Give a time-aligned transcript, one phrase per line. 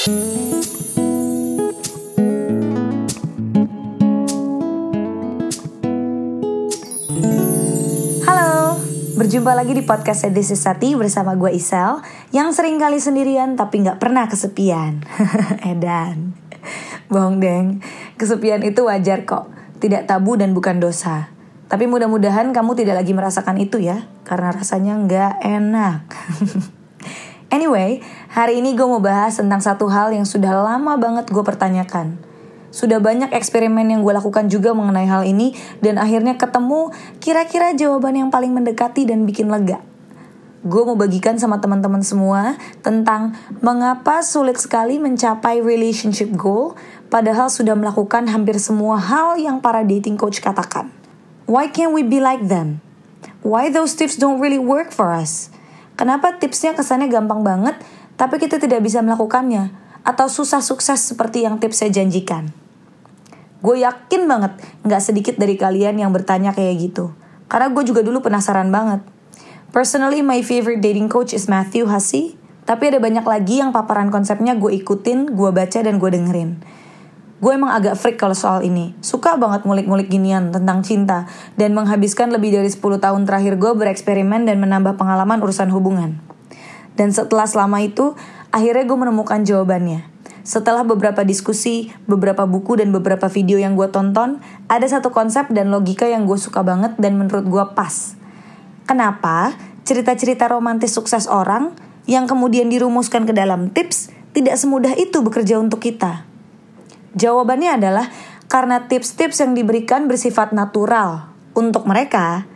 [0.00, 0.16] Halo,
[9.20, 12.00] berjumpa lagi di podcast Edisi Sati bersama gue Isel
[12.32, 15.04] Yang sering kali sendirian tapi gak pernah kesepian.
[15.68, 16.32] Edan.
[17.12, 17.84] Bohong deng,
[18.16, 19.52] kesepian itu wajar kok.
[19.84, 21.28] Tidak tabu dan bukan dosa.
[21.68, 26.08] Tapi mudah-mudahan kamu tidak lagi merasakan itu ya Karena rasanya gak enak
[27.50, 32.30] Anyway, hari ini gue mau bahas tentang satu hal yang sudah lama banget gue pertanyakan
[32.70, 38.14] sudah banyak eksperimen yang gue lakukan juga mengenai hal ini dan akhirnya ketemu kira-kira jawaban
[38.14, 39.82] yang paling mendekati dan bikin lega.
[40.60, 46.78] Gue mau bagikan sama teman-teman semua tentang mengapa sulit sekali mencapai relationship goal
[47.10, 50.92] padahal sudah melakukan hampir semua hal yang para dating coach katakan.
[51.50, 52.84] Why can't we be like them?
[53.42, 55.50] Why those tips don't really work for us?
[56.00, 57.76] Kenapa tipsnya kesannya gampang banget
[58.16, 59.68] tapi kita tidak bisa melakukannya?
[60.00, 62.56] Atau susah sukses seperti yang tips saya janjikan?
[63.60, 64.56] Gue yakin banget
[64.88, 67.12] gak sedikit dari kalian yang bertanya kayak gitu.
[67.52, 69.04] Karena gue juga dulu penasaran banget.
[69.76, 72.40] Personally, my favorite dating coach is Matthew Hussey.
[72.64, 76.64] Tapi ada banyak lagi yang paparan konsepnya gue ikutin, gue baca, dan gue dengerin.
[77.40, 78.92] Gue emang agak freak kalau soal ini.
[79.00, 81.24] Suka banget ngulik-ngulik ginian tentang cinta.
[81.56, 86.20] Dan menghabiskan lebih dari 10 tahun terakhir gue bereksperimen dan menambah pengalaman urusan hubungan.
[87.00, 88.12] Dan setelah selama itu,
[88.52, 90.04] akhirnya gue menemukan jawabannya.
[90.44, 95.72] Setelah beberapa diskusi, beberapa buku, dan beberapa video yang gue tonton, ada satu konsep dan
[95.72, 98.20] logika yang gue suka banget dan menurut gue pas.
[98.84, 99.56] Kenapa
[99.88, 101.72] cerita-cerita romantis sukses orang
[102.04, 106.29] yang kemudian dirumuskan ke dalam tips tidak semudah itu bekerja untuk kita?
[107.14, 108.06] Jawabannya adalah
[108.50, 112.46] karena tips-tips yang diberikan bersifat natural untuk mereka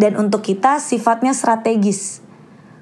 [0.00, 2.24] dan untuk kita sifatnya strategis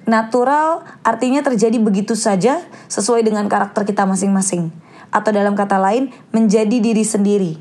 [0.09, 4.73] Natural artinya terjadi begitu saja sesuai dengan karakter kita masing-masing.
[5.13, 7.61] Atau dalam kata lain, menjadi diri sendiri.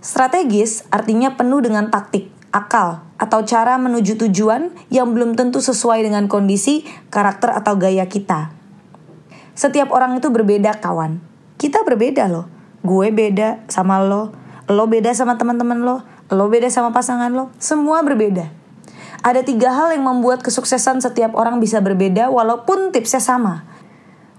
[0.00, 6.32] Strategis artinya penuh dengan taktik, akal, atau cara menuju tujuan yang belum tentu sesuai dengan
[6.32, 8.56] kondisi, karakter, atau gaya kita.
[9.52, 11.20] Setiap orang itu berbeda, kawan.
[11.60, 12.48] Kita berbeda loh.
[12.80, 14.32] Gue beda sama lo,
[14.70, 16.02] lo beda sama teman-teman lo,
[16.32, 17.52] lo beda sama pasangan lo.
[17.60, 18.48] Semua berbeda.
[19.20, 23.68] Ada tiga hal yang membuat kesuksesan setiap orang bisa berbeda walaupun tipsnya sama.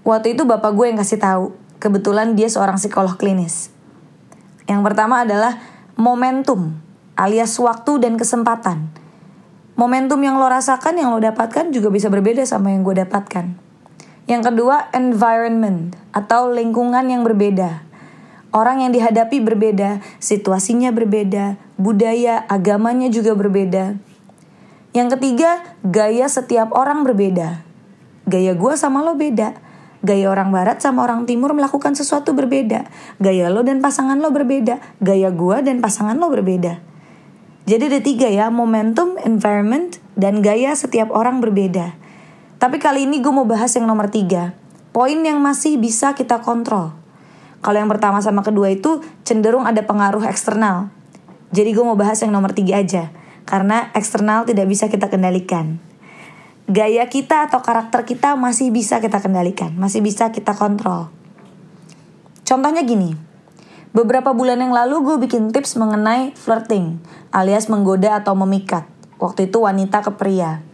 [0.02, 1.54] Waktu itu bapak gue yang kasih tahu.
[1.78, 3.70] Kebetulan dia seorang psikolog klinis.
[4.66, 5.62] Yang pertama adalah
[5.94, 6.82] momentum
[7.14, 8.90] alias waktu dan kesempatan.
[9.78, 13.56] Momentum yang lo rasakan, yang lo dapatkan juga bisa berbeda sama yang gue dapatkan.
[14.26, 17.82] Yang kedua, environment atau lingkungan yang berbeda.
[18.52, 23.96] Orang yang dihadapi berbeda, situasinya berbeda, budaya, agamanya juga berbeda.
[24.92, 27.64] Yang ketiga, gaya setiap orang berbeda.
[28.28, 29.56] Gaya gue sama lo beda.
[30.04, 32.92] Gaya orang barat sama orang timur melakukan sesuatu berbeda.
[33.16, 34.84] Gaya lo dan pasangan lo berbeda.
[35.00, 36.84] Gaya gue dan pasangan lo berbeda.
[37.64, 41.96] Jadi ada tiga ya, momentum, environment, dan gaya setiap orang berbeda.
[42.60, 44.52] Tapi kali ini gue mau bahas yang nomor tiga.
[44.92, 47.01] Poin yang masih bisa kita kontrol.
[47.62, 50.90] Kalau yang pertama sama kedua itu cenderung ada pengaruh eksternal.
[51.54, 53.14] Jadi gue mau bahas yang nomor tiga aja
[53.46, 55.78] karena eksternal tidak bisa kita kendalikan.
[56.66, 61.10] Gaya kita atau karakter kita masih bisa kita kendalikan, masih bisa kita kontrol.
[62.42, 63.14] Contohnya gini,
[63.94, 66.98] beberapa bulan yang lalu gue bikin tips mengenai flirting,
[67.30, 68.88] alias menggoda atau memikat.
[69.22, 70.66] Waktu itu wanita ke pria.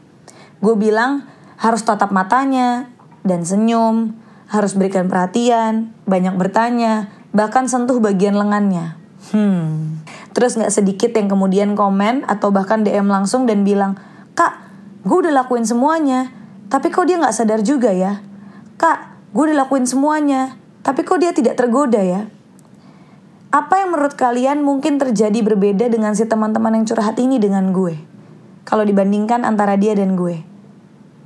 [0.65, 1.29] Gue bilang
[1.61, 2.89] harus tatap matanya
[3.27, 4.17] dan senyum,
[4.49, 8.97] harus berikan perhatian, banyak bertanya, bahkan sentuh bagian lengannya.
[9.29, 10.01] Hmm,
[10.39, 13.99] Terus gak sedikit yang kemudian komen atau bahkan DM langsung dan bilang,
[14.39, 14.55] Kak,
[15.03, 16.31] gue udah lakuin semuanya,
[16.71, 18.23] tapi kok dia gak sadar juga ya?
[18.79, 20.55] Kak, gue udah lakuin semuanya,
[20.87, 22.31] tapi kok dia tidak tergoda ya?
[23.51, 27.99] Apa yang menurut kalian mungkin terjadi berbeda dengan si teman-teman yang curhat ini dengan gue?
[28.69, 30.45] Kalau dibandingkan antara dia dan gue.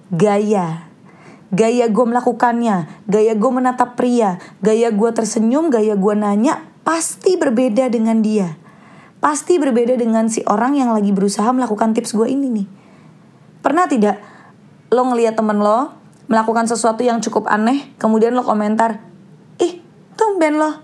[0.08, 0.91] Gaya.
[1.52, 7.92] Gaya gue melakukannya, gaya gue menatap pria, gaya gue tersenyum, gaya gue nanya, pasti berbeda
[7.92, 8.56] dengan dia
[9.22, 12.66] pasti berbeda dengan si orang yang lagi berusaha melakukan tips gue ini nih.
[13.62, 14.18] Pernah tidak
[14.90, 15.94] lo ngeliat temen lo
[16.26, 18.98] melakukan sesuatu yang cukup aneh, kemudian lo komentar,
[19.62, 19.78] ih
[20.18, 20.82] tumben lo.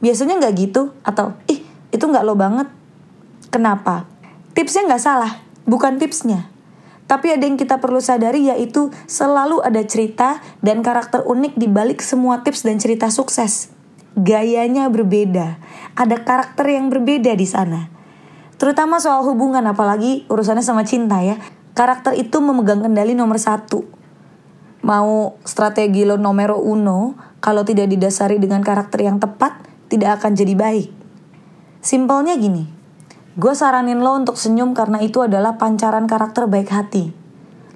[0.00, 1.60] Biasanya nggak gitu, atau ih
[1.92, 2.72] itu nggak lo banget.
[3.52, 4.08] Kenapa?
[4.56, 6.48] Tipsnya nggak salah, bukan tipsnya.
[7.12, 12.00] Tapi ada yang kita perlu sadari yaitu selalu ada cerita dan karakter unik di balik
[12.00, 13.68] semua tips dan cerita sukses
[14.18, 15.56] gayanya berbeda,
[15.96, 17.88] ada karakter yang berbeda di sana.
[18.60, 21.40] Terutama soal hubungan, apalagi urusannya sama cinta ya.
[21.72, 23.82] Karakter itu memegang kendali nomor satu.
[24.84, 29.56] Mau strategi lo nomor uno, kalau tidak didasari dengan karakter yang tepat,
[29.88, 30.88] tidak akan jadi baik.
[31.82, 32.68] Simpelnya gini,
[33.32, 37.12] gue saranin lo untuk senyum karena itu adalah pancaran karakter baik hati.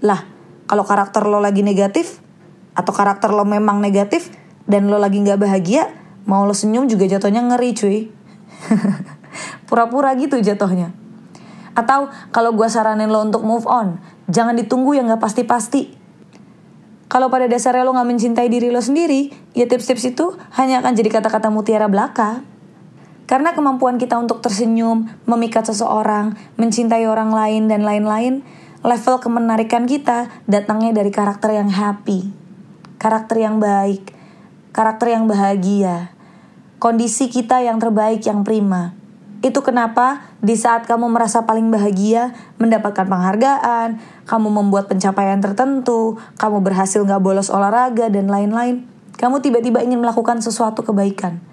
[0.04, 0.24] Lah,
[0.68, 2.20] kalau karakter lo lagi negatif,
[2.76, 4.28] atau karakter lo memang negatif,
[4.68, 5.88] dan lo lagi gak bahagia,
[6.28, 7.98] mau lo senyum juga jatuhnya ngeri cuy.
[9.68, 10.92] Pura-pura gitu jatuhnya.
[11.76, 16.06] Atau kalau gue saranin lo untuk move on, jangan ditunggu yang gak pasti-pasti
[17.06, 21.08] kalau pada dasarnya lo gak mencintai diri lo sendiri, ya tips-tips itu hanya akan jadi
[21.08, 22.42] kata-kata mutiara belaka.
[23.36, 28.40] Karena kemampuan kita untuk tersenyum, memikat seseorang, mencintai orang lain, dan lain-lain,
[28.80, 32.32] level kemenarikan kita datangnya dari karakter yang happy,
[32.96, 34.16] karakter yang baik,
[34.72, 36.16] karakter yang bahagia,
[36.80, 38.96] kondisi kita yang terbaik, yang prima.
[39.44, 46.64] Itu kenapa di saat kamu merasa paling bahagia, mendapatkan penghargaan, kamu membuat pencapaian tertentu, kamu
[46.64, 48.88] berhasil gak bolos olahraga, dan lain-lain,
[49.20, 51.45] kamu tiba-tiba ingin melakukan sesuatu kebaikan.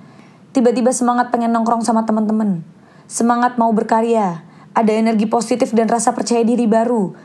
[0.54, 2.62] Tiba-tiba semangat pengen nongkrong sama teman-teman.
[3.10, 7.18] Semangat mau berkarya, ada energi positif dan rasa percaya diri baru.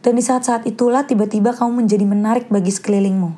[0.00, 3.30] Dan di saat-saat itulah tiba-tiba kamu menjadi menarik bagi sekelilingmu.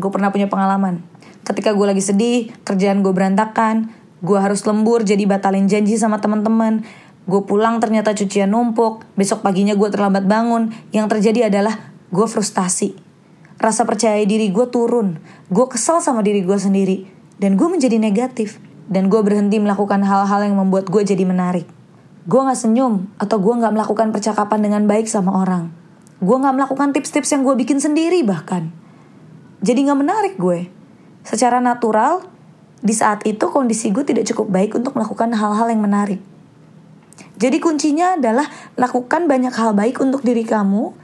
[0.00, 1.04] Gue pernah punya pengalaman.
[1.44, 3.92] Ketika gue lagi sedih, kerjaan gue berantakan,
[4.24, 6.88] Gue harus lembur jadi batalin janji sama teman-teman.
[7.28, 9.04] Gue pulang ternyata cucian numpuk.
[9.12, 10.72] Besok paginya gue terlambat bangun.
[10.90, 12.96] Yang terjadi adalah gue frustasi.
[13.60, 15.20] Rasa percaya diri gue turun.
[15.52, 17.06] Gue kesel sama diri gue sendiri.
[17.36, 18.60] Dan gue menjadi negatif.
[18.86, 21.66] Dan gue berhenti melakukan hal-hal yang membuat gue jadi menarik.
[22.26, 25.70] Gue gak senyum atau gue gak melakukan percakapan dengan baik sama orang.
[26.22, 28.70] Gue gak melakukan tips-tips yang gue bikin sendiri bahkan.
[29.62, 30.70] Jadi gak menarik gue.
[31.26, 32.22] Secara natural,
[32.78, 36.22] di saat itu kondisi gue tidak cukup baik untuk melakukan hal-hal yang menarik.
[37.36, 38.48] Jadi kuncinya adalah
[38.80, 40.94] lakukan banyak hal baik untuk diri kamu,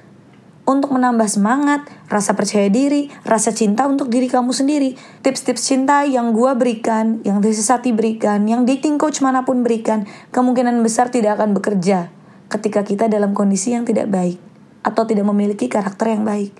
[0.62, 4.94] untuk menambah semangat, rasa percaya diri, rasa cinta untuk diri kamu sendiri.
[5.26, 10.78] Tips-tips cinta yang gue berikan, yang Sati berikan, yang dating coach mana pun berikan, kemungkinan
[10.86, 12.10] besar tidak akan bekerja
[12.46, 14.38] ketika kita dalam kondisi yang tidak baik
[14.86, 16.54] atau tidak memiliki karakter yang baik.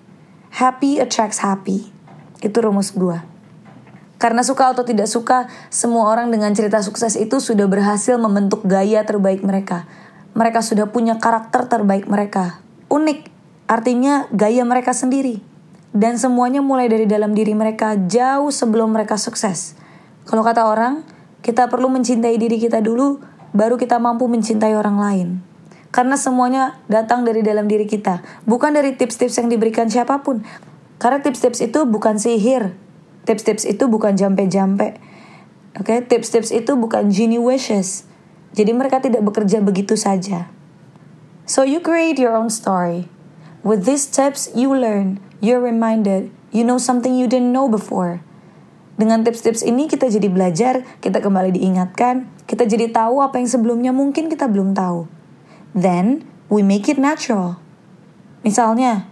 [0.53, 1.89] Happy attracts happy.
[2.43, 3.19] Itu rumus gue.
[4.19, 9.03] Karena suka atau tidak suka, semua orang dengan cerita sukses itu sudah berhasil membentuk gaya
[9.03, 9.91] terbaik mereka.
[10.39, 12.63] Mereka sudah punya karakter terbaik mereka.
[12.87, 13.32] Unik,
[13.73, 15.41] artinya gaya mereka sendiri.
[15.93, 19.77] Dan semuanya mulai dari dalam diri mereka jauh sebelum mereka sukses.
[20.29, 21.05] Kalau kata orang,
[21.41, 23.25] kita perlu mencintai diri kita dulu,
[23.57, 25.29] baru kita mampu mencintai orang lain.
[25.93, 30.45] Karena semuanya datang dari dalam diri kita, bukan dari tips-tips yang diberikan siapa pun.
[30.97, 32.73] Karena tips-tips itu bukan sihir,
[33.23, 34.99] Tips-tips itu bukan jampe-jampe.
[35.79, 35.99] Oke, okay?
[36.03, 38.05] tips-tips itu bukan genie wishes.
[38.53, 40.51] Jadi mereka tidak bekerja begitu saja.
[41.47, 43.07] So you create your own story.
[43.63, 48.19] With these tips you learn, you're reminded, you know something you didn't know before.
[48.99, 53.95] Dengan tips-tips ini kita jadi belajar, kita kembali diingatkan, kita jadi tahu apa yang sebelumnya
[53.95, 55.07] mungkin kita belum tahu.
[55.79, 57.63] Then, we make it natural.
[58.43, 59.07] Misalnya,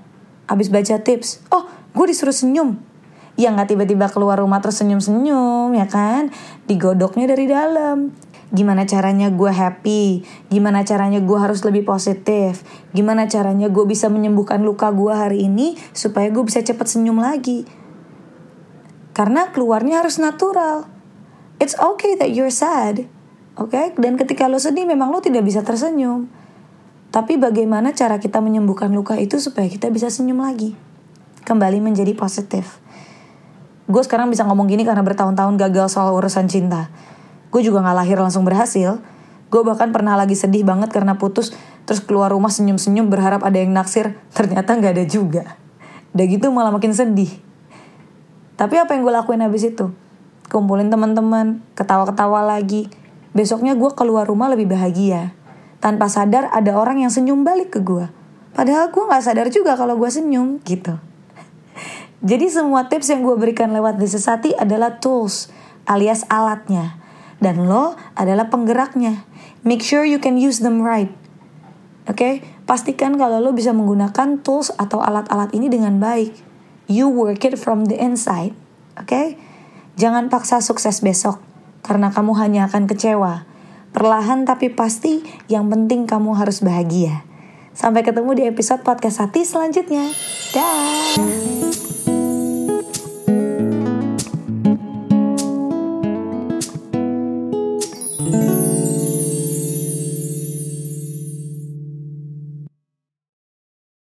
[0.50, 2.82] abis baca tips, oh, gue disuruh senyum,
[3.40, 6.28] ya nggak tiba-tiba keluar rumah terus senyum-senyum ya kan
[6.68, 8.12] digodoknya dari dalam
[8.50, 14.58] gimana caranya gue happy gimana caranya gue harus lebih positif gimana caranya gue bisa menyembuhkan
[14.66, 17.66] luka gue hari ini supaya gue bisa cepet senyum lagi.
[19.10, 20.86] Karena keluarnya harus natural.
[21.60, 23.06] It's okay that you're sad
[23.60, 23.92] oke okay?
[24.00, 26.26] dan ketika lo sedih memang lo tidak bisa tersenyum.
[27.10, 30.78] Tapi bagaimana cara kita menyembuhkan luka itu supaya kita bisa senyum lagi?
[31.42, 32.78] Kembali menjadi positif.
[33.90, 36.86] Gue sekarang bisa ngomong gini karena bertahun-tahun gagal soal urusan cinta.
[37.50, 39.02] Gue juga gak lahir langsung berhasil.
[39.50, 41.50] Gue bahkan pernah lagi sedih banget karena putus,
[41.82, 45.58] terus keluar rumah senyum-senyum berharap ada yang naksir, ternyata gak ada juga.
[46.14, 47.30] Udah gitu malah makin sedih.
[48.54, 49.90] Tapi apa yang gue lakuin habis itu?
[50.46, 52.86] Kumpulin teman-teman, ketawa-ketawa lagi.
[53.34, 55.34] Besoknya gue keluar rumah lebih bahagia.
[55.82, 58.06] Tanpa sadar ada orang yang senyum balik ke gue.
[58.54, 60.98] Padahal gue gak sadar juga kalau gue senyum gitu.
[62.20, 65.48] Jadi semua tips yang gue berikan lewat Desesati adalah tools
[65.88, 66.99] alias alatnya.
[67.40, 69.24] Dan lo adalah penggeraknya.
[69.64, 71.08] Make sure you can use them right.
[72.08, 72.34] Oke, okay?
[72.64, 76.32] pastikan kalau lo bisa menggunakan tools atau alat-alat ini dengan baik.
[76.88, 78.52] You work it from the inside.
[78.96, 79.08] Oke?
[79.08, 79.26] Okay?
[80.00, 81.40] Jangan paksa sukses besok
[81.84, 83.44] karena kamu hanya akan kecewa.
[83.90, 85.20] Perlahan tapi pasti
[85.50, 87.26] yang penting kamu harus bahagia.
[87.74, 90.10] Sampai ketemu di episode podcast Sati selanjutnya.
[90.54, 91.89] Dah.